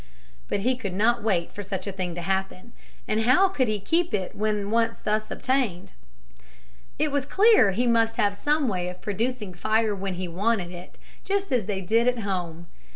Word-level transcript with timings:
But 0.47 0.61
he 0.61 0.75
could 0.75 0.95
not 0.95 1.21
wait 1.21 1.53
for 1.53 1.61
such 1.61 1.85
a 1.85 1.91
thing 1.91 2.15
to 2.15 2.23
happen, 2.23 2.73
and 3.07 3.21
how 3.21 3.47
could 3.49 3.67
he 3.67 3.79
keep 3.79 4.15
it 4.15 4.33
when 4.33 4.71
once 4.71 4.97
thus 4.97 5.29
obtained? 5.29 5.93
It 6.97 7.11
was 7.11 7.23
clear 7.23 7.69
he 7.73 7.85
must 7.85 8.15
have 8.15 8.35
some 8.35 8.67
way 8.67 8.89
of 8.89 8.99
producing 8.99 9.53
fire 9.53 9.93
when 9.93 10.15
he 10.15 10.27
wanted 10.27 10.71
it, 10.71 10.97
just 11.23 11.51
as 11.51 11.65
they 11.67 11.81
did 11.81 12.07
at 12.07 12.21
home. 12.21 12.65